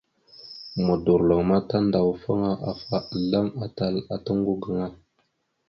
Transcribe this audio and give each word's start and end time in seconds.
Modorloŋ 0.85 1.41
ma 1.49 1.57
tandawafaŋ 1.69 2.41
afa 2.69 2.97
azlam 3.13 3.47
atal 3.65 3.95
ata 4.15 4.29
oŋgo 4.33 4.53
gaŋa. 4.63 4.87